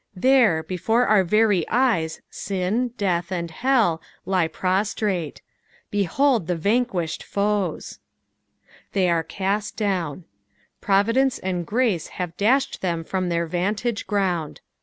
There 0.15 0.55
1 0.61 0.65
before 0.67 1.05
our 1.05 1.23
very 1.23 1.63
eyes 1.69 2.21
sin, 2.27 2.87
death, 2.97 3.31
and 3.31 3.51
hell, 3.51 4.01
lie 4.25 4.47
prostrate 4.47 5.43
Behold 5.91 6.47
the 6.47 6.55
vanquished 6.55 7.21
foes!" 7.21 7.99
77iey 8.95 9.09
are 9.11 9.23
eatl 9.23 9.75
down." 9.75 10.25
Providence 10.81 11.37
and 11.37 11.67
grace 11.67 12.07
have 12.17 12.35
dashed 12.35 12.81
them 12.81 13.03
from 13.03 13.29
their 13.29 13.47
vdntage 13.47 14.07
ground. 14.07 14.59